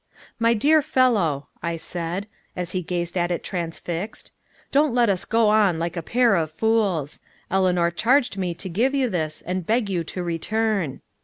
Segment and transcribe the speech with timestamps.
[0.39, 4.31] "My dear fellow," I said, as he gazed at it transfixed,
[4.71, 7.19] "don't let us go on like a pair of fools.
[7.51, 11.01] Eleanor charged me to give you this, and beg you to return."